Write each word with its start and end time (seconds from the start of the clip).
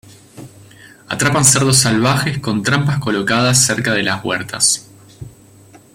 Atrapan 1.09 1.45
cerdos 1.45 1.77
salvajes 1.81 2.39
con 2.39 2.63
trampas 2.63 2.97
colocadas 2.97 3.63
cerca 3.63 3.93
de 3.93 4.01
las 4.01 4.25
huertas. 4.25 4.89